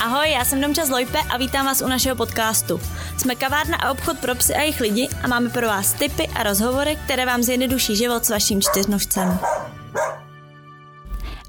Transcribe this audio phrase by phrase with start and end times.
[0.00, 2.80] Ahoj, já jsem Domča z Lojpe a vítám vás u našeho podcastu.
[3.18, 6.42] Jsme kavárna a obchod pro psy a jejich lidi a máme pro vás tipy a
[6.42, 9.38] rozhovory, které vám zjednoduší život s vaším čtyřnožcem.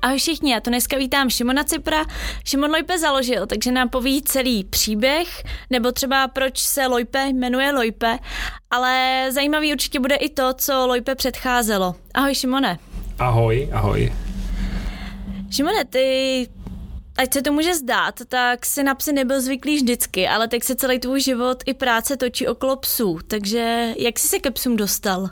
[0.02, 2.06] Ahoj všichni, já tu dneska vítám Šimona Cipra.
[2.46, 8.20] Šimon Lojpe založil, takže nám poví celý příběh, nebo třeba proč se Lojpe jmenuje Lojpe,
[8.72, 11.96] ale zajímavý určitě bude i to, co Lojpe předcházelo.
[12.14, 12.80] Ahoj Šimone.
[13.20, 14.14] Ahoj, ahoj.
[15.52, 16.48] Šimone, ty
[17.20, 20.76] ať se to může zdát, tak si na psy nebyl zvyklý vždycky, ale teď se
[20.76, 23.20] celý tvůj život i práce točí okolo psů.
[23.28, 25.30] Takže jak jsi se ke psům dostal?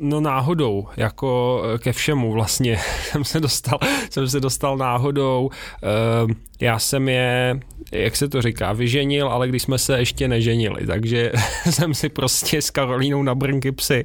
[0.00, 2.78] No náhodou, jako eh, ke všemu vlastně
[3.10, 3.78] jsem se dostal,
[4.10, 5.50] jsem se dostal náhodou.
[5.82, 7.60] Eh, já jsem je,
[7.92, 11.32] jak se to říká, vyženil, ale když jsme se ještě neženili, takže
[11.70, 14.04] jsem si prostě s Karolínou na brnky psy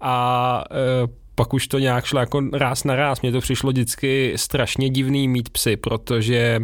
[0.00, 3.22] a eh, pak už to nějak šlo jako ráz na ráz.
[3.22, 6.60] Mně to přišlo vždycky strašně divný mít psy, protože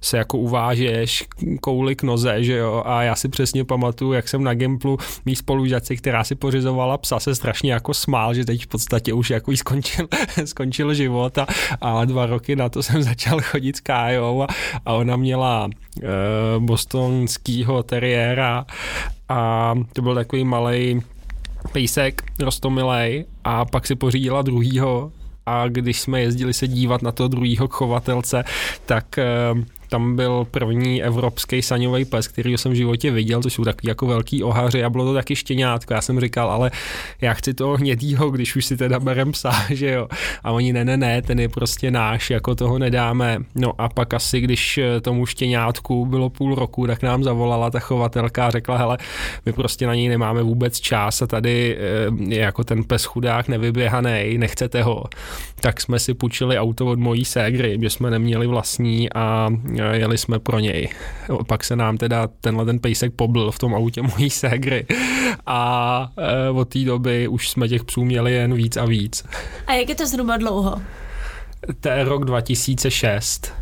[0.00, 1.24] se jako uvážeš
[1.60, 5.36] kouli k noze, že jo, a já si přesně pamatuju, jak jsem na Gimplu mý
[5.36, 9.56] spolužaci, která si pořizovala psa, se strašně jako smál, že teď v podstatě už jako
[9.56, 10.08] skončil,
[10.44, 11.46] skončil život a,
[11.80, 14.46] a dva roky na to jsem začal chodit s Kájou a,
[14.86, 16.02] a ona měla uh,
[16.58, 18.66] bostonskýho teriéra
[19.28, 21.02] a to byl takový malý
[21.68, 25.12] pejsek rostomilej a pak si pořídila druhýho.
[25.46, 28.44] A když jsme jezdili se dívat na to druhýho chovatelce,
[28.86, 29.24] tak eh,
[29.92, 34.06] tam byl první evropský saňový pes, který jsem v životě viděl, to jsou takový jako
[34.06, 35.94] velký ohaři a bylo to taky štěňátko.
[35.94, 36.70] Já jsem říkal, ale
[37.20, 40.08] já chci toho hnědýho, když už si teda berem psa, že jo.
[40.44, 43.38] A oni ne, ne, ne, ten je prostě náš, jako toho nedáme.
[43.54, 48.46] No a pak asi, když tomu štěňátku bylo půl roku, tak nám zavolala ta chovatelka
[48.46, 48.98] a řekla, hele,
[49.46, 51.78] my prostě na něj nemáme vůbec čas a tady
[52.28, 55.04] je jako ten pes chudák nevyběhaný, nechcete ho.
[55.60, 59.48] Tak jsme si půjčili auto od mojí ségry, že jsme neměli vlastní a
[59.82, 60.88] jeli jsme pro něj.
[61.46, 64.86] Pak se nám teda tenhle ten pejsek poblil v tom autě mojí ségry
[65.46, 69.24] a e, od té doby už jsme těch psů měli jen víc a víc.
[69.66, 70.82] A jak je to zhruba dlouho?
[71.80, 73.52] To je rok 2006,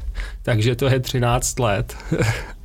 [0.42, 1.96] takže to je 13 let.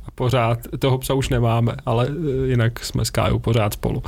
[0.06, 4.02] A pořád toho psa už nemáme, ale e, jinak jsme s Kájou pořád spolu.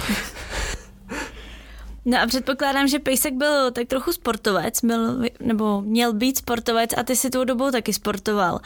[2.11, 7.03] No a předpokládám, že Pejsek byl tak trochu sportovec, byl, nebo měl být sportovec a
[7.03, 8.61] ty si tou dobou taky sportoval.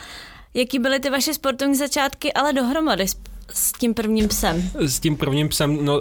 [0.54, 3.06] Jaký byly ty vaše sportovní začátky, ale dohromady
[3.54, 4.70] s tím prvním psem?
[4.80, 6.00] S tím prvním psem, no,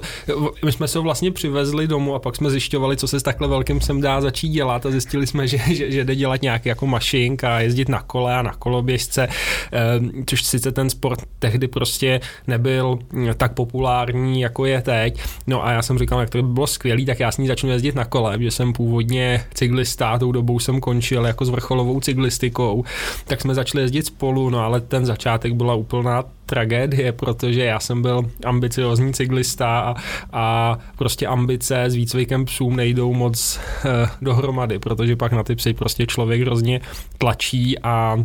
[0.65, 3.47] my jsme se ho vlastně přivezli domů a pak jsme zjišťovali, co se s takhle
[3.47, 6.87] velkým psem dá začít dělat a zjistili jsme, že, že, že jde dělat nějaký jako
[6.87, 9.27] mašinka, jezdit na kole a na koloběžce,
[9.71, 12.99] ehm, což sice ten sport tehdy prostě nebyl
[13.37, 15.21] tak populární, jako je teď.
[15.47, 17.69] No a já jsem říkal, jak to by bylo skvělé, tak já s ní začnu
[17.69, 22.83] jezdit na kole, že jsem původně cyklista, tou dobou jsem končil jako s vrcholovou cyklistikou,
[23.25, 28.01] tak jsme začali jezdit spolu, no ale ten začátek byla úplná tragédie, protože já jsem
[28.01, 29.95] byl ambiciozní cyklista a,
[30.31, 35.73] a prostě ambice s výcvikem psům nejdou moc eh, dohromady, protože pak na ty psy
[35.73, 36.81] prostě člověk hrozně
[37.17, 38.17] tlačí a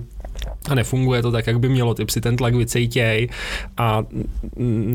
[0.69, 1.95] a nefunguje to tak, jak by mělo.
[1.95, 3.29] Ty psi ten tlak vycejtěj
[3.77, 4.03] a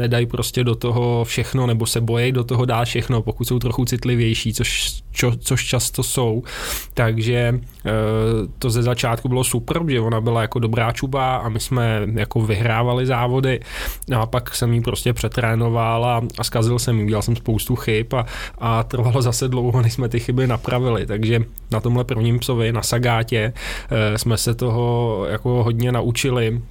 [0.01, 3.85] nedají prostě do toho všechno, nebo se bojí do toho dát všechno, pokud jsou trochu
[3.85, 6.43] citlivější, což, čo, což často jsou.
[6.93, 7.59] Takže e,
[8.59, 12.41] to ze začátku bylo super, že ona byla jako dobrá čuba a my jsme jako
[12.41, 13.59] vyhrávali závody
[14.07, 17.75] no a pak jsem jí prostě přetrénoval a, a zkazil jsem jí, udělal jsem spoustu
[17.75, 18.25] chyb a,
[18.59, 21.39] a trvalo zase dlouho, než jsme ty chyby napravili, takže
[21.71, 23.53] na tomhle prvním psovi, na Sagátě,
[23.89, 26.61] e, jsme se toho jako hodně naučili.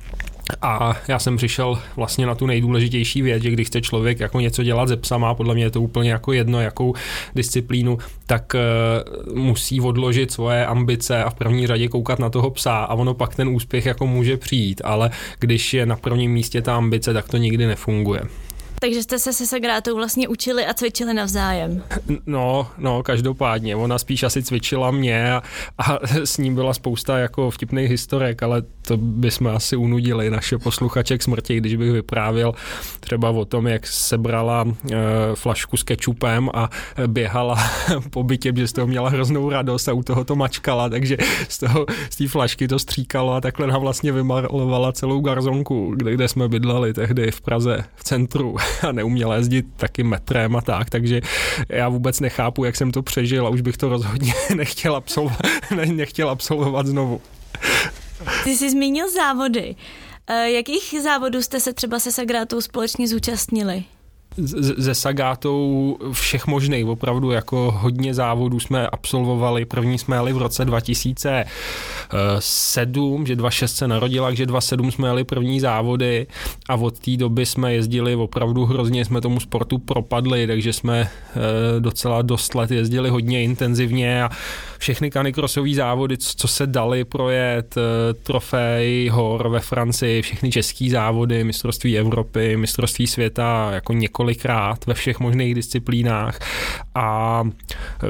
[0.62, 4.62] A já jsem přišel vlastně na tu nejdůležitější věc, že když chce člověk jako něco
[4.62, 6.94] dělat ze psama, podle mě je to úplně jako jedno, jakou
[7.34, 12.76] disciplínu, tak uh, musí odložit svoje ambice a v první řadě koukat na toho psa
[12.78, 16.76] a ono pak ten úspěch jako může přijít, ale když je na prvním místě ta
[16.76, 18.20] ambice, tak to nikdy nefunguje.
[18.82, 21.82] Takže jste se se Sagrátou vlastně učili a cvičili navzájem.
[22.26, 23.76] No, no, každopádně.
[23.76, 25.42] Ona spíš asi cvičila mě a,
[25.78, 31.18] a s ním byla spousta jako vtipných historek, ale to bychom asi unudili naše posluchače
[31.18, 32.54] k smrti, když bych vyprávěl
[33.00, 34.96] třeba o tom, jak sebrala e,
[35.34, 36.70] flašku s kečupem a
[37.06, 37.58] běhala
[38.10, 41.16] po bytě, že z toho měla hroznou radost a u toho to mačkala, takže
[41.48, 46.12] z toho, z té flašky to stříkalo a takhle nám vlastně vymalovala celou garzonku, kde,
[46.14, 48.56] kde jsme bydleli tehdy v Praze v centru
[48.88, 51.20] a neuměl jezdit taky metrem a tak, takže
[51.68, 55.40] já vůbec nechápu, jak jsem to přežil a už bych to rozhodně nechtěl, absolvovat,
[55.86, 57.20] nechtěl absolvovat znovu.
[58.44, 59.76] Ty jsi zmínil závody.
[60.26, 63.84] Eh, jakých závodů jste se třeba se Sagrátou společně zúčastnili?
[64.80, 69.64] Se Sagátou všech možných, opravdu jako hodně závodů jsme absolvovali.
[69.64, 75.60] První jsme jeli v roce 2007, že 26 se narodila, že 27 jsme jeli první
[75.60, 76.26] závody.
[76.68, 81.10] A od té doby jsme jezdili opravdu hrozně, jsme tomu sportu propadli, takže jsme eh,
[81.80, 84.22] docela dost let jezdili hodně intenzivně.
[84.22, 84.30] A
[84.78, 87.80] všechny kanikrosové závody, co se dali projet, eh,
[88.14, 95.20] trofej, hor ve Francii, všechny české závody, mistrovství Evropy, mistrovství světa, jako několikrát ve všech
[95.20, 96.38] možných disciplínách.
[96.94, 97.42] A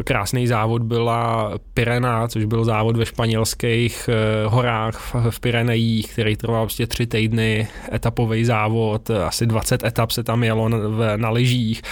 [0.04, 6.64] krásný závod byla Pirena, což byl závod ve španělských eh, horách v Pirenejích, který trval
[6.64, 10.78] prostě tři týdny, etapový závod, asi 20 etap se tam jelo na,
[11.16, 11.82] na lyžích.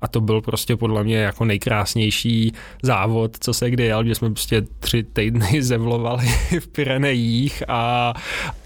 [0.00, 2.52] A to byl prostě podle mě jako nejkrásnější
[2.82, 6.26] závod, co se kdy jel, že jsme prostě tři týdny zevlovali
[6.60, 8.14] v Pirenejích a,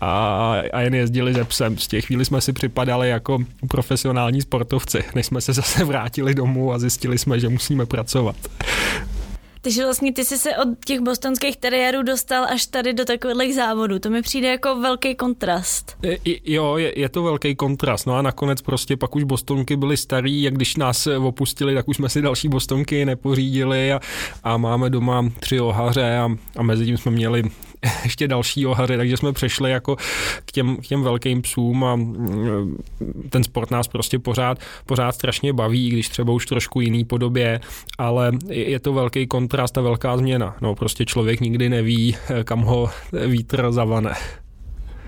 [0.01, 1.79] a, a jen jezdili ze psem.
[1.79, 3.39] Z těch chvíli jsme si připadali jako
[3.69, 8.37] profesionální sportovci, než jsme se zase vrátili domů a zjistili jsme, že musíme pracovat.
[9.65, 13.99] Takže vlastně ty jsi se od těch bostonských teriérů dostal až tady do takových závodů.
[13.99, 15.97] To mi přijde jako velký kontrast.
[16.45, 18.07] Jo, je, je to velký kontrast.
[18.07, 21.97] No a nakonec prostě pak už bostonky byly starý, jak když nás opustili, tak už
[21.97, 24.01] jsme si další bostonky nepořídili a,
[24.45, 27.43] a máme doma tři ohaře a, a mezi tím jsme měli
[28.05, 29.97] ještě další ohary, takže jsme přešli jako
[30.45, 32.77] k těm, k těm velkým psům a mm,
[33.31, 37.61] ten sport nás prostě pořád, pořád strašně baví, když třeba už trošku jiný podobě,
[37.99, 40.57] ale je to velký kontrast a velká změna.
[40.61, 42.91] No prostě člověk nikdy neví, kam ho
[43.27, 44.15] vítr zavane.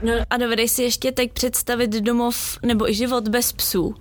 [0.03, 3.95] No a dovedeš si ještě teď představit domov nebo i život bez psů?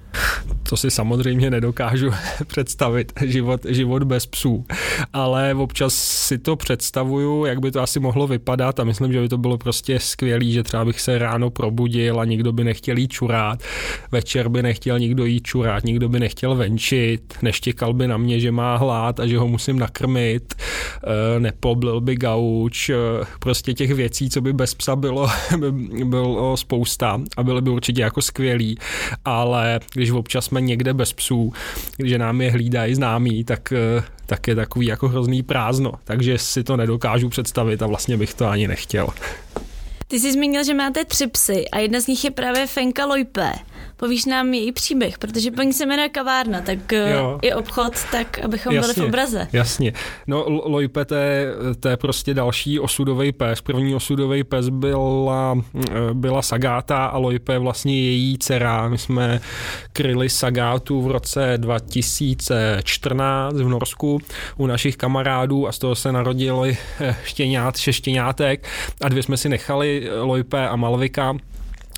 [0.70, 2.12] To si samozřejmě nedokážu
[2.48, 4.66] představit, život, život bez psů.
[5.14, 5.94] Ale občas
[6.28, 9.58] si to představuju, jak by to asi mohlo vypadat a myslím, že by to bylo
[9.58, 13.64] prostě skvělé, že třeba bych se ráno probudil a nikdo by nechtěl jít čurát,
[14.12, 18.52] večer by nechtěl nikdo jít čurát, nikdo by nechtěl venčit, neštěkal by na mě, že
[18.52, 22.96] má hlad a že ho musím nakrmit, eh, nepoblil by gauč, eh,
[23.40, 25.72] prostě těch věcí, co by bez psa bylo, by
[26.04, 28.78] bylo spousta a byly by určitě jako skvělý,
[29.26, 31.54] ale když občas jsme někde bez psů,
[31.98, 35.92] když nám je hlídají známí, tak, eh, tak je takový jako hrozný prázdno.
[36.04, 39.08] Takže si to nedokážu představit a vlastně bych to ani nechtěl.
[40.08, 43.52] Ty jsi zmínil, že máte tři psy a jedna z nich je právě Fenka Lojpe.
[43.98, 47.40] Povíš nám její příběh, protože paní se jmenuje kavárna, tak eh, jo.
[47.42, 49.48] i obchod, tak abychom jasně, byli v obraze.
[49.54, 49.94] Jasně.
[50.28, 53.62] No Lojpe, to je, prostě další osudový pes.
[53.62, 55.84] První osudový pes byla, eh,
[56.14, 58.90] byla Sagáta a Lojpe je vlastně její dcera.
[58.90, 59.42] My jsme
[59.94, 64.20] kryli Sagátu v roce 2014 v Norsku
[64.58, 68.68] u našich kamarádů a z toho se narodili eh, štěňát, šeštěňátek
[69.02, 71.36] a dvě jsme si nechali Lojpe a Malvika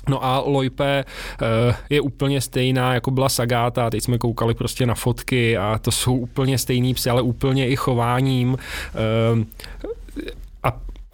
[0.08, 1.04] No a Lojpe
[1.42, 5.90] uh, je úplně stejná, jako byla Sagáta, teď jsme koukali prostě na fotky a to
[5.90, 8.52] jsou úplně stejný psy, ale úplně i chováním.
[9.32, 9.44] Uh,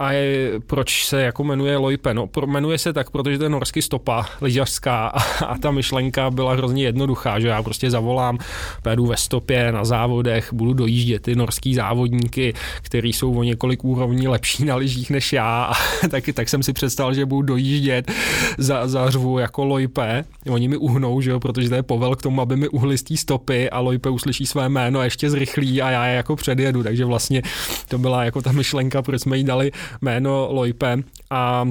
[0.02, 2.14] a je, proč se jako jmenuje Loipe?
[2.14, 6.52] No, jmenuje se tak, protože to je norský stopa lyžařská a, a ta myšlenka byla
[6.52, 8.38] hrozně jednoduchá, že já prostě zavolám,
[8.82, 14.28] pojedu ve stopě na závodech, budu dojíždět ty norský závodníky, který jsou o několik úrovní
[14.28, 15.74] lepší na lyžích než já, a
[16.10, 18.12] tak, tak jsem si představil, že budu dojíždět
[18.58, 22.22] za, za řvu jako Loipe, oni mi uhnou, že jo, protože to je povel k
[22.22, 25.82] tomu, aby mi uhli z té stopy a Loipe uslyší své jméno a ještě zrychlí
[25.82, 27.42] a já je jako předjedu, takže vlastně
[27.88, 30.98] to byla jako ta myšlenka, proč jsme jí dali jméno Loipe
[31.30, 31.64] a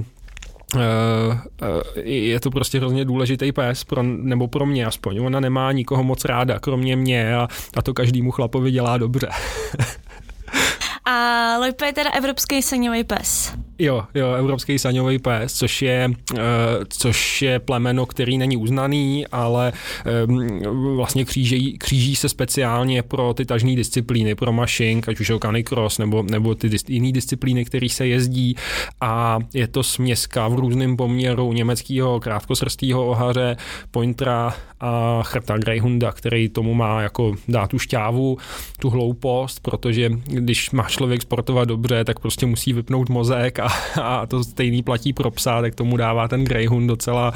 [0.75, 5.17] Uh, uh, je to prostě hrozně důležitý pes, pro, nebo pro mě aspoň.
[5.19, 9.27] Ona nemá nikoho moc ráda, kromě mě a, a to každému chlapovi dělá dobře.
[11.05, 13.53] a Loipe je teda evropský saňový pes.
[13.81, 16.39] Jo, jo, evropský saňový pes, což je, uh,
[16.89, 19.73] což je plemeno, který není uznaný, ale
[20.27, 25.39] um, vlastně kříží, kříží se speciálně pro ty tažné disciplíny, pro mašink, ať už je
[25.39, 28.55] canicross nebo, nebo ty dis, jiné disciplíny, které se jezdí.
[29.01, 33.57] A je to směska v různém poměru německého krátkosrstého ohaře,
[33.91, 38.37] pointera a chrta Greyhunda, který tomu má jako dát tu šťávu,
[38.79, 43.70] tu hloupost, protože když má člověk sportovat dobře, tak prostě musí vypnout mozek a
[44.01, 47.33] a to stejný platí pro psa, tak tomu dává ten Greyhound docela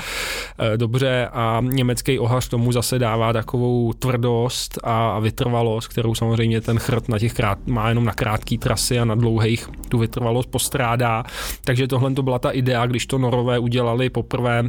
[0.59, 6.79] eh, dobře a německý ohař tomu zase dává takovou tvrdost a vytrvalost, kterou samozřejmě ten
[6.79, 11.23] chrt na těch krát, má jenom na krátké trasy a na dlouhých tu vytrvalost postrádá.
[11.63, 14.63] Takže tohle to byla ta idea, když to Norové udělali poprvé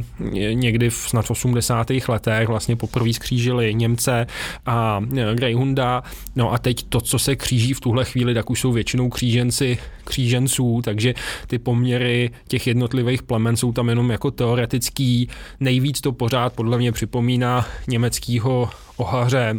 [0.53, 1.87] někdy v snad 80.
[2.07, 4.27] letech, vlastně poprvé skřížili Němce
[4.65, 6.03] a eh, Greyhunda.
[6.35, 9.77] No a teď to, co se kříží v tuhle chvíli, tak už jsou většinou kříženci
[10.07, 11.13] kříženců, takže
[11.47, 15.29] ty ty poměry těch jednotlivých plemen jsou tam jenom jako teoretický.
[15.59, 19.55] Nejvíc to pořád podle mě připomíná německýho ohaře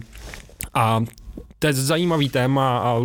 [0.74, 1.04] a
[1.58, 2.96] to je zajímavý téma a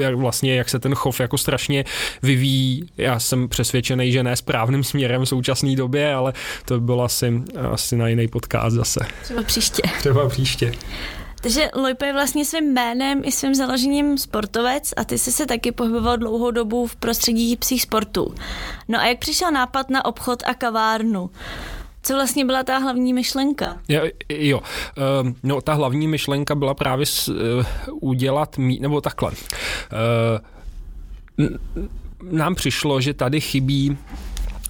[0.00, 1.84] jak vlastně, jak se ten chov jako strašně
[2.22, 2.86] vyvíjí.
[2.96, 6.32] Já jsem přesvědčený, že ne správným směrem v současné době, ale
[6.64, 7.42] to by bylo asi,
[7.72, 9.00] asi na jiný podcast zase.
[9.22, 9.82] Třeba příště.
[9.98, 10.72] Třeba příště.
[11.42, 15.72] Takže Lojpa je vlastně svým jménem i svým založením sportovec a ty jsi se taky
[15.72, 18.34] pohyboval dlouhou dobu v prostředí psích sportů.
[18.88, 21.30] No a jak přišel nápad na obchod a kavárnu?
[22.02, 23.78] Co vlastně byla ta hlavní myšlenka?
[23.88, 24.60] Jo, jo.
[25.22, 27.36] Um, no ta hlavní myšlenka byla právě s, uh,
[28.00, 29.32] udělat, mí, nebo takhle.
[31.38, 31.48] Uh,
[32.30, 33.98] nám přišlo, že tady chybí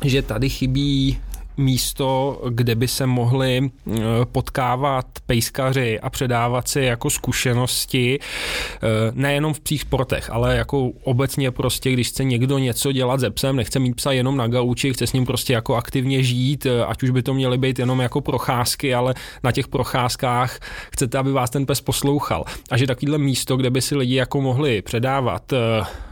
[0.04, 1.18] že tady chybí
[1.56, 8.78] místo, kde by se mohli eh, potkávat pejskaři a předávat si jako zkušenosti eh,
[9.14, 13.56] nejenom v psích sportech, ale jako obecně prostě, když chce někdo něco dělat se psem,
[13.56, 17.02] nechce mít psa jenom na gauči, chce s ním prostě jako aktivně žít, eh, ať
[17.02, 20.58] už by to měly být jenom jako procházky, ale na těch procházkách
[20.92, 22.44] chcete, aby vás ten pes poslouchal.
[22.70, 25.52] A že takovýhle místo, kde by si lidi jako mohli předávat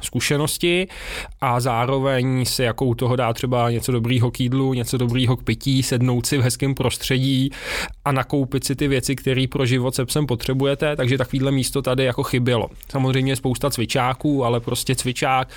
[0.01, 0.89] zkušenosti
[1.41, 5.43] a zároveň si jako u toho dá třeba něco dobrýho k jídlu, něco dobrýho k
[5.43, 7.51] pití, sednout si v hezkém prostředí
[8.05, 12.05] a nakoupit si ty věci, které pro život se psem potřebujete, takže takovýhle místo tady
[12.05, 12.69] jako chybělo.
[12.91, 15.49] Samozřejmě spousta cvičáků, ale prostě cvičák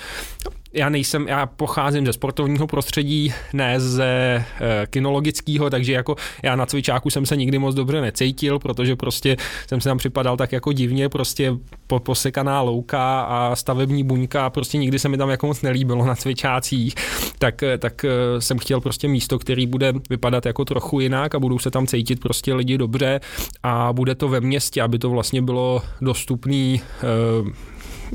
[0.74, 4.44] já nejsem, já pocházím ze sportovního prostředí, ne ze e,
[4.90, 9.80] kinologického, takže jako já na cvičáku jsem se nikdy moc dobře necítil, protože prostě jsem
[9.80, 11.52] se tam připadal tak jako divně, prostě
[11.86, 16.14] po, posekaná louka a stavební buňka, prostě nikdy se mi tam jako moc nelíbilo na
[16.14, 16.94] cvičácích,
[17.38, 21.38] tak, eh, tak eh, jsem chtěl prostě místo, který bude vypadat jako trochu jinak a
[21.38, 23.20] budou se tam cítit prostě lidi dobře
[23.62, 26.80] a bude to ve městě, aby to vlastně bylo dostupný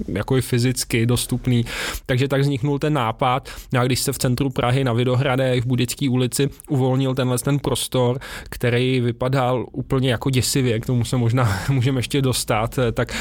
[0.07, 1.65] jako i fyzicky dostupný.
[2.05, 3.49] Takže tak vzniknul ten nápad.
[3.79, 8.19] A když se v centru Prahy na Vidohradech v Budické ulici uvolnil tenhle ten prostor,
[8.43, 13.15] který vypadal úplně jako děsivě, k tomu se možná můžeme ještě dostat, tak,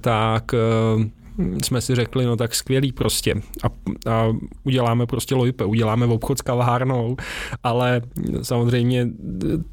[0.00, 0.54] tak
[1.64, 3.34] jsme si řekli, no tak skvělý prostě.
[3.34, 3.66] A,
[4.10, 4.32] a
[4.64, 7.16] uděláme prostě lojpe, uděláme v obchod s kavárnou,
[7.62, 8.00] ale
[8.42, 9.08] samozřejmě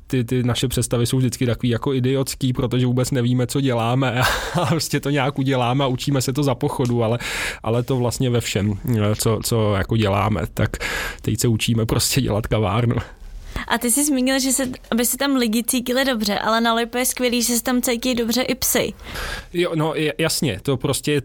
[0.08, 4.22] ty, ty naše představy jsou vždycky takový jako idiotský, protože vůbec nevíme, co děláme
[4.62, 7.20] a prostě to nějak uděláme a učíme se to za pochodu, ale,
[7.64, 8.74] ale to vlastně ve všem,
[9.18, 10.78] co, co jako děláme, tak
[11.22, 12.96] teď se učíme prostě dělat kavárnu.
[13.68, 16.98] A ty jsi zmínil, že se, aby se tam lidi cítili dobře, ale na Lipo
[16.98, 18.94] je skvělý, že se tam cítí dobře i psy.
[19.54, 21.22] Jo, no jasně, to prostě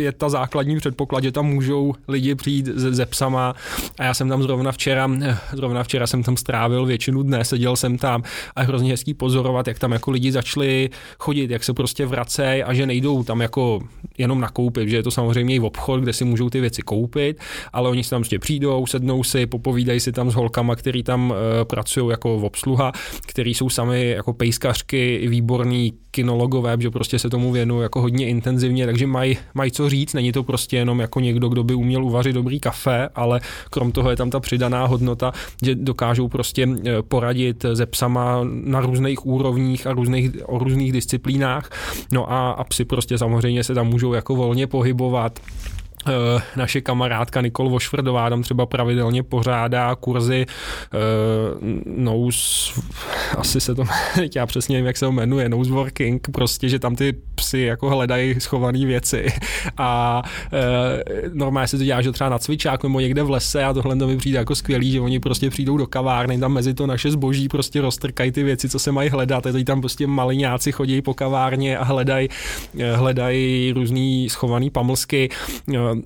[0.00, 3.54] je ta základní předpoklad, že tam můžou lidi přijít ze, ze psama
[3.98, 5.10] a já jsem tam zrovna včera,
[5.52, 8.22] zrovna včera jsem tam strávil většinu dne, seděl jsem tam
[8.56, 12.74] a hrozně hezký pozorovat, jak tam jako lidi začali chodit, jak se prostě vracejí a
[12.74, 13.80] že nejdou tam jako
[14.20, 17.40] jenom nakoupit, že je to samozřejmě i obchod, kde si můžou ty věci koupit,
[17.72, 21.30] ale oni si tam prostě přijdou, sednou si, popovídají si tam s holkama, který tam
[21.30, 22.92] uh, pracují jako v obsluha,
[23.26, 28.86] který jsou sami jako pejskařky, výborní kinologové, že prostě se tomu věnují jako hodně intenzivně,
[28.86, 32.32] takže mají mají co říct, není to prostě jenom jako někdo, kdo by uměl uvařit
[32.32, 37.64] dobrý kafe, ale krom toho je tam ta přidaná hodnota, že dokážou prostě eh, poradit
[37.74, 41.70] se psama na různých úrovních a různých, o různých disciplínách.
[42.12, 45.40] No a, a psi prostě samozřejmě se tam můžou jako volně pohybovat.
[46.08, 52.72] Eh, naše kamarádka Nikol Vošvrdová tam třeba pravidelně pořádá kurzy uh, nose,
[53.38, 53.84] asi se to,
[54.34, 57.90] já přesně nevím, jak se to jmenuje, nose working, prostě, že tam ty psy jako
[57.90, 59.26] hledají schované věci
[59.76, 63.72] a uh, normálně se to dělá, že třeba na cvičáku nebo někde v lese a
[63.72, 66.86] tohle to mi přijde jako skvělý, že oni prostě přijdou do kavárny, tam mezi to
[66.86, 70.72] naše zboží prostě roztrkají ty věci, co se mají hledat, a teď tam prostě maliňáci
[70.72, 72.28] chodí po kavárně a hledají
[72.94, 75.28] hledají různý schovaný pamlsky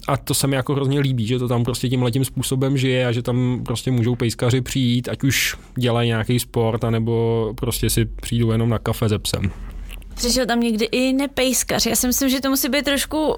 [0.08, 3.06] a to se mi jako hrozně líbí, že to tam prostě tím letím způsobem žije
[3.06, 8.04] a že tam prostě můžou pejskaři přijít, ať už dělají nějaký sport, anebo prostě si
[8.04, 9.73] přijdou jenom na kafe ze psem.
[10.14, 11.86] Přišel tam někdy i nepejskař.
[11.86, 13.36] Já si myslím, že to musí být trošku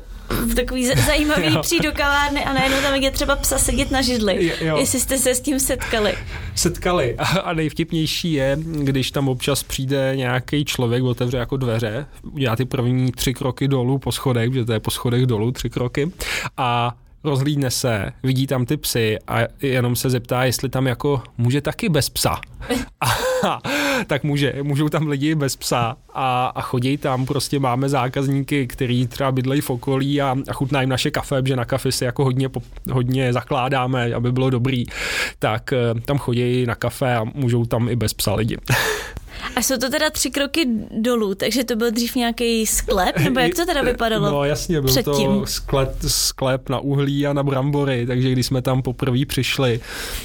[0.57, 4.53] takový zajímavý přijít do kavárny a najednou tam je třeba psa sedět na židli.
[4.61, 4.77] Jo.
[4.77, 6.15] Jestli jste se s tím setkali.
[6.55, 7.17] Setkali.
[7.45, 13.13] A nejvtipnější je, když tam občas přijde nějaký člověk, otevře jako dveře, udělá ty první
[13.13, 16.11] tři kroky dolů po schodech, protože to je po schodech dolů tři kroky
[16.57, 21.61] a rozhlídne se, vidí tam ty psy a jenom se zeptá, jestli tam jako může
[21.61, 22.41] taky bez psa.
[23.01, 23.07] A,
[24.07, 29.07] tak může, můžou tam lidi bez psa a, a chodí tam, prostě máme zákazníky, který
[29.07, 32.25] třeba bydlejí v okolí a, a chutná jim naše kafe, že na kafe si jako
[32.25, 32.49] hodně,
[32.93, 34.85] hodně zakládáme, aby bylo dobrý,
[35.39, 38.57] tak eh, tam chodí na kafe a můžou tam i bez psa lidi.
[39.57, 43.55] A jsou to teda tři kroky dolů, takže to byl dřív nějaký sklep, nebo jak
[43.55, 44.31] to teda vypadalo?
[44.31, 45.41] No jasně, byl předtím?
[45.41, 49.81] to sklep, sklep na uhlí a na brambory, takže když jsme tam poprvé přišli,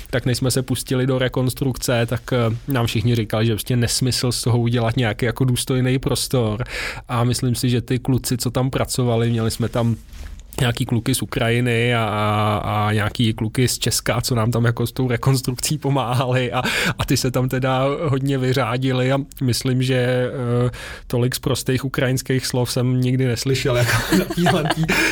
[0.09, 2.37] tak než jsme se pustili do rekonstrukce, tak eh,
[2.67, 6.63] nám všichni říkali, že prostě nesmysl z toho udělat nějaký jako důstojný prostor.
[7.07, 9.95] A myslím si, že ty kluci, co tam pracovali, měli jsme tam
[10.59, 12.05] nějaký kluky z Ukrajiny a,
[12.63, 16.61] a nějaký kluky z Česka, co nám tam jako s tou rekonstrukcí pomáhali a,
[16.97, 19.11] a ty se tam teda hodně vyřádili.
[19.11, 20.29] A myslím, že
[20.63, 20.69] uh,
[21.07, 24.63] tolik z prostých ukrajinských slov jsem nikdy neslyšel jako na téhle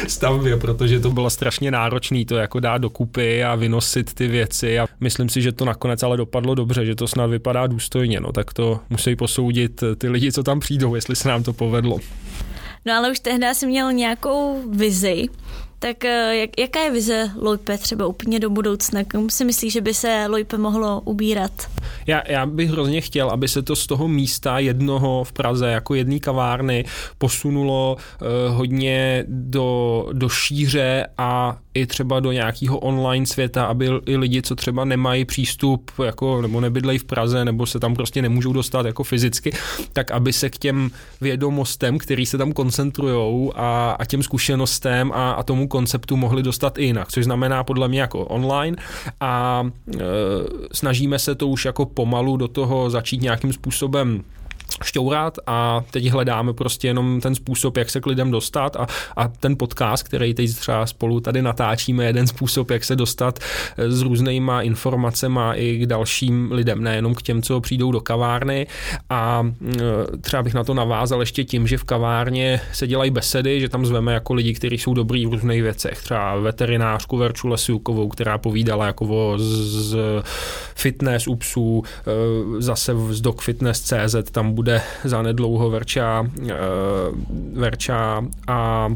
[0.07, 4.79] stavbě, protože to bylo strašně náročné to jako dát dokupy a vynosit ty věci.
[4.79, 8.31] A myslím si, že to nakonec ale dopadlo dobře, že to snad vypadá důstojně, no
[8.31, 11.99] tak to musí posoudit ty lidi, co tam přijdou, jestli se nám to povedlo.
[12.85, 15.25] No ale už tehdy jsem měl nějakou vizi,
[15.79, 19.03] tak eh, jak, jaká je vize Lojpe třeba úplně do budoucna?
[19.03, 21.51] Kam si myslíš, že by se Lojpe mohlo ubírat?
[22.07, 25.95] Já, já bych hrozně chtěl, aby se to z toho místa jednoho v Praze, jako
[25.95, 26.85] jedné kavárny,
[27.17, 34.17] posunulo uh, hodně do, do šíře a i třeba do nějakého online světa, aby i
[34.17, 38.53] lidi, co třeba nemají přístup, jako, nebo nebydlejí v Praze, nebo se tam prostě nemůžou
[38.53, 39.51] dostat jako fyzicky,
[39.93, 45.31] tak aby se k těm vědomostem, který se tam koncentrují a, a těm zkušenostem a,
[45.31, 48.77] a tomu konceptu mohli dostat i jinak, což znamená podle mě jako online
[49.19, 49.63] a
[49.95, 49.99] e,
[50.73, 54.23] snažíme se to už jako pomalu do toho začít nějakým způsobem
[54.83, 59.27] šťourat a teď hledáme prostě jenom ten způsob, jak se k lidem dostat a, a
[59.27, 63.39] ten podcast, který teď třeba spolu tady natáčíme, jeden způsob, jak se dostat
[63.77, 68.67] eh, s různýma informacemi i k dalším lidem, nejenom k těm, co přijdou do kavárny.
[69.09, 69.81] A eh,
[70.21, 73.85] třeba bych na to navázal ještě tím, že v kavárně se dělají besedy, že tam
[73.85, 78.85] zveme jako lidi, kteří jsou dobrý v různých věcech, třeba veterinářku Verču Lesiukovou, která povídala
[78.85, 79.97] jako o z
[80.75, 86.53] fitness u psů, eh, zase z Dog Fitness CZ, tam bude zanedlouho Verča, eh,
[87.53, 88.89] Verča a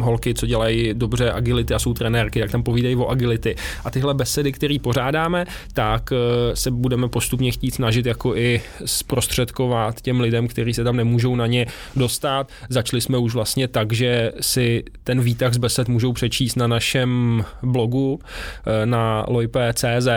[0.00, 3.56] holky, co dělají dobře agility a jsou trenérky, tak tam povídají o agility.
[3.84, 10.00] A tyhle besedy, které pořádáme, tak eh, se budeme postupně chtít snažit jako i zprostředkovat
[10.00, 12.48] těm lidem, kteří se tam nemůžou na ně dostat.
[12.68, 17.44] Začali jsme už vlastně tak, že si ten výtah z besed můžou přečíst na našem
[17.62, 18.20] blogu
[18.66, 20.08] eh, na loipe.cz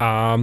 [0.00, 0.38] a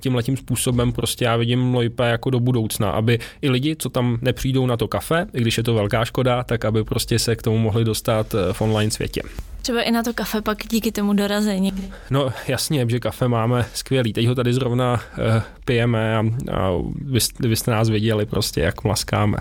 [0.00, 4.18] tím letím způsobem prostě já vidím Loipe jako do budoucna, aby i lidi, co tam
[4.22, 7.42] nepřijdou na to kafe, i když je to velká škoda, tak aby prostě se k
[7.42, 9.22] tomu mohli dostat eh, v online světě.
[9.62, 11.90] Třeba i na to kafe pak díky tomu dorazí někdy.
[12.10, 14.12] No jasně, že kafe máme skvělý.
[14.12, 19.38] Teď ho tady zrovna uh, pijeme a, a vy, vy nás viděli prostě, jak mlaskáme.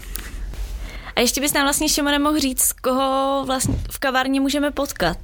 [1.16, 5.18] A ještě bys nám vlastně Šimone mohl říct, koho vlastně v kavárně můžeme potkat.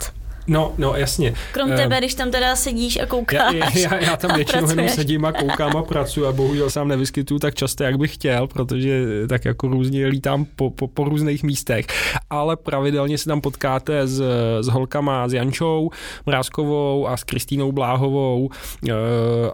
[0.51, 1.33] No, no, jasně.
[1.51, 3.53] Krom tebe, když tam teda sedíš a koukáš.
[3.53, 7.39] Já, já, já tam většinou jenom sedím a koukám a pracuji a bohužel sám nevyskytuju
[7.39, 11.85] tak často, jak bych chtěl, protože tak jako různě lítám po, po, po různých místech.
[12.29, 14.21] Ale pravidelně se tam potkáte s,
[14.61, 15.89] s holkama, s Jančou
[16.25, 18.91] Mrázkovou a s Kristýnou Bláhovou uh,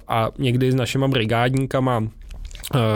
[0.08, 2.27] a někdy s našima brigádníkama Eh,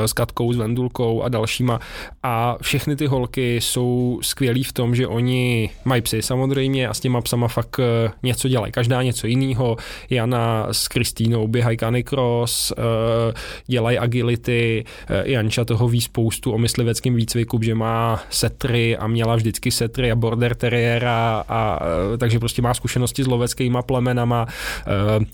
[0.05, 1.79] s Katkou, s Vendulkou a dalšíma.
[2.23, 6.99] A všechny ty holky jsou skvělí v tom, že oni mají psy samozřejmě a s
[6.99, 8.71] těma psama fakt eh, něco dělají.
[8.71, 9.77] Každá něco jiného.
[10.09, 13.33] Jana s Kristýnou běhají canicross, eh,
[13.67, 14.85] dělají agility,
[15.23, 20.15] Janča toho ví spoustu o mysliveckém výcviku, že má setry a měla vždycky setry a
[20.15, 21.79] border teriéra a
[22.17, 24.47] takže prostě má zkušenosti s loveckýma plemenama.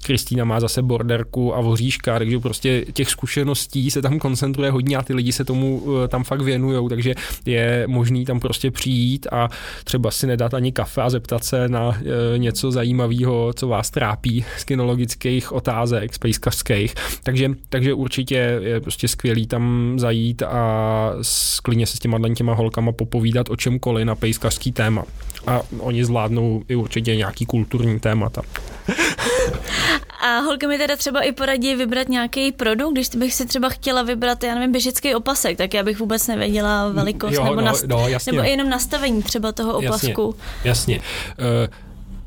[0.04, 5.02] Kristýna má zase borderku a voříška, takže prostě těch zkušeností se tam koncentruje hodně a
[5.02, 7.14] ty lidi se tomu eh, tam fakt věnují, takže
[7.46, 9.50] je možný tam prostě přijít a
[9.84, 14.46] třeba si nedat ani kafe a zeptat se na eh, něco zajímavého, co vás trápí
[14.58, 16.96] z kinologických otázek, spacekařských.
[17.24, 22.92] Takže, takže určitě je prostě skvělý tam zajít a sklidně se s těma těma holkama
[22.92, 25.04] popovídat o čemkoliv na pejskařský téma.
[25.48, 28.42] A oni zvládnou i určitě nějaký kulturní témata.
[30.28, 34.04] A holka mi teda třeba i poradí vybrat nějaký produkt, když bych si třeba chtěla
[34.04, 37.88] vybrat, já nevím, běžecký opasek, tak já bych vůbec nevěděla velikost jo, nebo, no, nast-
[37.88, 40.36] no, nebo jenom nastavení třeba toho opasku.
[40.64, 40.96] Jasně.
[40.96, 41.00] jasně.
[41.40, 41.74] Uh,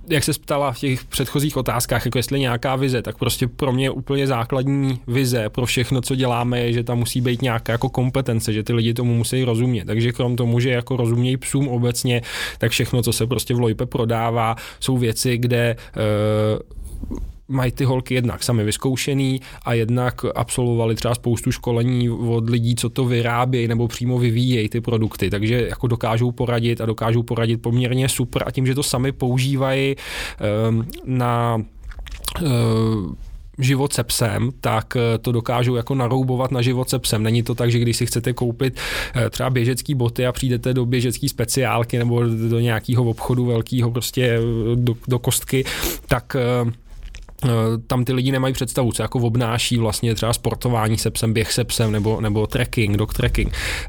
[0.09, 3.91] jak se ptala v těch předchozích otázkách, jako jestli nějaká vize, tak prostě pro mě
[3.91, 8.53] úplně základní vize pro všechno, co děláme, je, že tam musí být nějaká jako kompetence,
[8.53, 9.85] že ty lidi tomu musí rozumět.
[9.85, 12.23] Takže krom tomu, že jako rozumějí psům obecně,
[12.59, 17.19] tak všechno, co se prostě v Lojpe prodává, jsou věci, kde uh,
[17.51, 22.89] mají ty holky jednak sami vyzkoušený a jednak absolvovali třeba spoustu školení od lidí, co
[22.89, 28.09] to vyrábějí nebo přímo vyvíjejí ty produkty, takže jako dokážou poradit a dokážou poradit poměrně
[28.09, 29.97] super a tím, že to sami používají
[30.69, 31.63] um, na
[32.43, 33.17] um,
[33.61, 37.23] život se psem, tak eh, to dokážou jako naroubovat na život se psem.
[37.23, 38.81] Není to tak, že když si chcete koupit
[39.15, 44.25] eh, třeba běžecký boty a přijdete do běžecký speciálky nebo do nějakého obchodu velkého prostě
[44.25, 44.41] eh,
[44.75, 45.65] do, do kostky,
[46.09, 46.37] tak
[47.87, 51.65] tam ty lidi nemají představu, co jako obnáší vlastně třeba sportování se psem, běh se
[51.65, 53.53] psem nebo, nebo trekking, dog trekking.
[53.53, 53.89] Eh,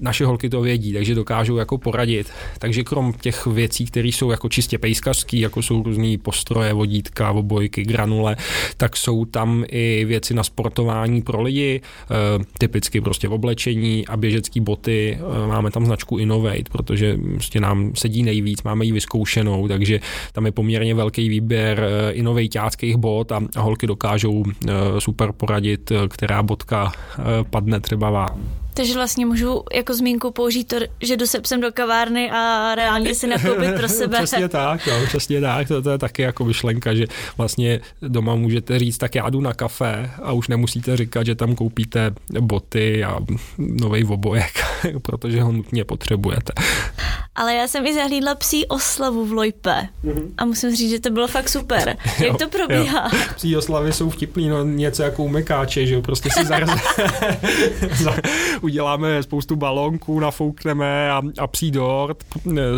[0.00, 2.30] naše holky to vědí, takže dokážou jako poradit.
[2.58, 7.82] Takže krom těch věcí, které jsou jako čistě pejskařský, jako jsou různý postroje, vodítka, obojky,
[7.82, 8.36] granule,
[8.76, 14.16] tak jsou tam i věci na sportování pro lidi, eh, typicky prostě v oblečení a
[14.16, 15.18] běžecký boty.
[15.46, 20.00] Máme tam značku Innovate, protože prostě nám sedí nejvíc, máme ji vyzkoušenou, takže
[20.32, 24.44] tam je poměrně velký výběr Innovate klasických bod a, holky dokážou uh,
[24.98, 28.40] super poradit, eh, která bodka uh, padne třeba vám.
[28.74, 33.14] Takže vlastně můžu jako zmínku použít to, že jdu se psem do kavárny a reálně
[33.14, 34.16] si nakoupit pro sebe.
[34.16, 38.78] přesně tak, jo, přesně tak, to, to je taky jako myšlenka, že vlastně doma můžete
[38.78, 43.18] říct, tak já jdu na kafe a už nemusíte říkat, že tam koupíte boty a
[43.58, 44.52] nový obojek,
[45.02, 46.52] protože ho nutně potřebujete
[47.38, 50.30] ale já jsem i zahlídla psí oslavu v Lojpe mm-hmm.
[50.38, 51.88] a musím říct, že to bylo fakt super.
[52.06, 53.08] Jak jo, to probíhá?
[53.12, 53.18] Jo.
[53.36, 56.80] Psí oslavy jsou vtipný, no něco jako umekáče, že jo, prostě si zaraz
[58.60, 62.24] uděláme spoustu balónků, nafoukneme a, a psí dort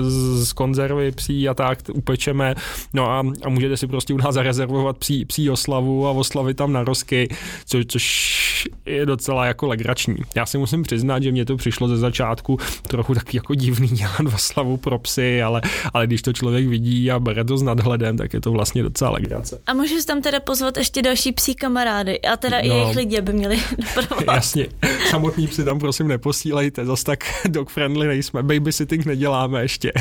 [0.00, 2.54] z, z konzervy psí a tak upečeme,
[2.92, 6.72] no a, a můžete si prostě u nás zarezervovat psí, psí oslavu a oslavy tam
[6.72, 7.28] na rozky,
[7.66, 10.16] co, což je docela jako legrační.
[10.34, 14.34] Já si musím přiznat, že mě to přišlo ze začátku trochu taky jako divný dělat
[14.34, 15.62] oslavu pro psy, ale,
[15.94, 19.10] ale když to člověk vidí a bere to s nadhledem, tak je to vlastně docela
[19.10, 19.60] legrace.
[19.66, 23.20] A můžeš tam teda pozvat ještě další psí kamarády a teda no, i jejich lidi
[23.20, 23.58] by měli
[23.96, 24.34] doprovovat.
[24.34, 24.66] Jasně,
[25.10, 29.92] samotný psy tam prosím neposílejte, zase tak dog friendly nejsme, babysitting neděláme ještě.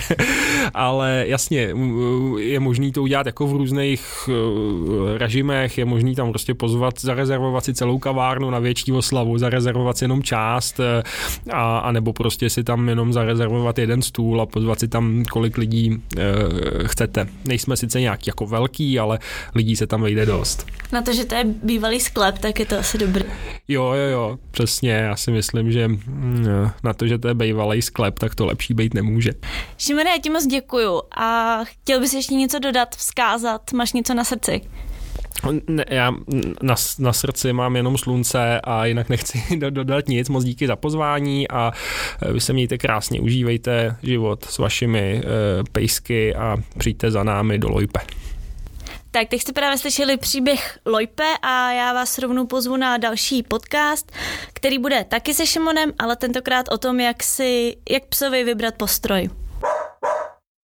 [0.73, 1.73] ale jasně,
[2.37, 7.65] je možný to udělat jako v různých uh, režimech, je možný tam prostě pozvat, zarezervovat
[7.65, 11.03] si celou kavárnu na větší oslavu, zarezervovat si jenom část eh,
[11.51, 15.57] a, a nebo prostě si tam jenom zarezervovat jeden stůl a pozvat si tam kolik
[15.57, 16.23] lidí e,
[16.87, 17.27] chcete.
[17.45, 19.19] Nejsme sice nějak jako velký, ale
[19.55, 20.67] lidí se tam vejde dost.
[20.91, 23.23] Na to, že to je bývalý sklep, tak je to asi dobrý.
[23.67, 24.91] Jo, jo, jo, přesně.
[24.91, 26.47] Já si myslím, že mm,
[26.83, 29.31] na to, že to je bývalý sklep, tak to lepší být nemůže.
[29.77, 34.23] Šimone, já ti moc děkuju a chtěl bys ještě něco dodat, vzkázat, máš něco na
[34.23, 34.61] srdci?
[35.67, 36.11] Ne, já
[36.61, 40.29] na, na srdci mám jenom slunce a jinak nechci dodat nic.
[40.29, 41.71] Moc díky za pozvání a
[42.21, 45.31] e, vy se mějte krásně, užívejte život s vašimi uh,
[45.71, 47.99] pejsky a přijďte za námi do Lojpe.
[49.11, 54.11] Tak teď jste právě slyšeli příběh Lojpe a já vás rovnou pozvu na další podcast,
[54.53, 59.29] který bude taky se Šimonem, ale tentokrát o tom, jak si, jak psovi vybrat postroj.